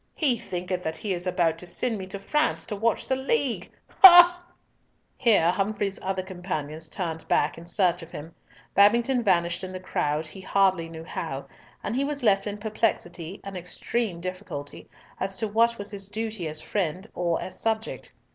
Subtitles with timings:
[0.15, 3.71] He thinketh that he is about to send me to France to watch the League.
[4.01, 4.01] Ha!
[4.01, 4.45] ha!"
[5.15, 8.33] Here Humfrey's other companions turned back in search of him;
[8.73, 11.45] Babington vanished in the crowd, he hardly knew how,
[11.83, 16.47] and he was left in perplexity and extreme difficulty as to what was his duty
[16.47, 18.11] as friend or as subject.